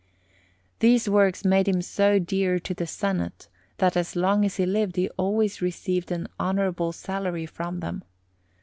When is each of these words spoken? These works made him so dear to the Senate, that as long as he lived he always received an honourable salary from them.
These 0.79 1.07
works 1.07 1.45
made 1.45 1.67
him 1.67 1.79
so 1.83 2.17
dear 2.17 2.57
to 2.57 2.73
the 2.73 2.87
Senate, 2.87 3.47
that 3.77 3.95
as 3.95 4.15
long 4.15 4.43
as 4.43 4.55
he 4.57 4.65
lived 4.65 4.95
he 4.95 5.09
always 5.11 5.61
received 5.61 6.09
an 6.11 6.25
honourable 6.39 6.91
salary 6.91 7.45
from 7.45 7.81
them. 7.81 8.03